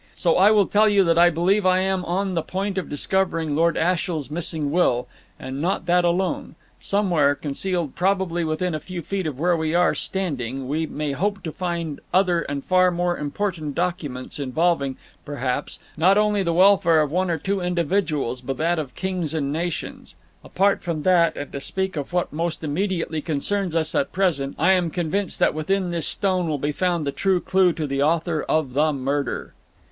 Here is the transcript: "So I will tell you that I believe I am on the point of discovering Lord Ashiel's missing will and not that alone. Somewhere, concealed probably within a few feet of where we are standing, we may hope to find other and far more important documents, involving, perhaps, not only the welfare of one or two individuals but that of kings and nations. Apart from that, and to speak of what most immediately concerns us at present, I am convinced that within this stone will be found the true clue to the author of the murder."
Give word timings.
"So 0.15 0.35
I 0.35 0.49
will 0.49 0.65
tell 0.65 0.89
you 0.89 1.03
that 1.03 1.19
I 1.19 1.29
believe 1.29 1.63
I 1.63 1.77
am 1.81 2.03
on 2.05 2.33
the 2.33 2.41
point 2.41 2.79
of 2.79 2.89
discovering 2.89 3.55
Lord 3.55 3.77
Ashiel's 3.77 4.31
missing 4.31 4.71
will 4.71 5.07
and 5.39 5.61
not 5.61 5.85
that 5.85 6.03
alone. 6.03 6.55
Somewhere, 6.79 7.35
concealed 7.35 7.93
probably 7.93 8.43
within 8.43 8.73
a 8.73 8.79
few 8.79 9.03
feet 9.03 9.27
of 9.27 9.37
where 9.39 9.55
we 9.55 9.75
are 9.75 9.93
standing, 9.93 10.67
we 10.67 10.87
may 10.87 11.11
hope 11.11 11.43
to 11.43 11.51
find 11.51 11.99
other 12.11 12.41
and 12.41 12.63
far 12.65 12.89
more 12.89 13.15
important 13.15 13.75
documents, 13.75 14.39
involving, 14.39 14.97
perhaps, 15.23 15.77
not 15.95 16.17
only 16.17 16.41
the 16.41 16.51
welfare 16.51 17.01
of 17.03 17.11
one 17.11 17.29
or 17.29 17.37
two 17.37 17.61
individuals 17.61 18.41
but 18.41 18.57
that 18.57 18.79
of 18.79 18.95
kings 18.95 19.35
and 19.35 19.53
nations. 19.53 20.15
Apart 20.43 20.81
from 20.81 21.03
that, 21.03 21.37
and 21.37 21.51
to 21.51 21.61
speak 21.61 21.95
of 21.95 22.11
what 22.11 22.33
most 22.33 22.63
immediately 22.63 23.21
concerns 23.21 23.75
us 23.75 23.93
at 23.93 24.11
present, 24.11 24.55
I 24.57 24.71
am 24.71 24.89
convinced 24.89 25.37
that 25.41 25.53
within 25.53 25.91
this 25.91 26.07
stone 26.07 26.47
will 26.47 26.57
be 26.57 26.71
found 26.71 27.05
the 27.05 27.11
true 27.11 27.39
clue 27.39 27.71
to 27.73 27.85
the 27.85 28.01
author 28.01 28.41
of 28.49 28.73
the 28.73 28.91
murder." 28.91 29.53